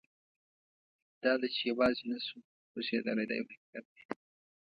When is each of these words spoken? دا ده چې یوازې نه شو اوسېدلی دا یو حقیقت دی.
دا 1.23 1.33
ده 1.41 1.47
چې 1.53 1.61
یوازې 1.71 2.03
نه 2.11 2.17
شو 2.25 2.37
اوسېدلی 2.75 3.25
دا 3.29 3.35
یو 3.39 3.47
حقیقت 3.51 3.85
دی. 3.93 4.03